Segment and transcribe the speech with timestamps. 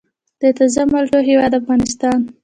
[0.41, 2.19] د تازه مالټو هیواد افغانستان.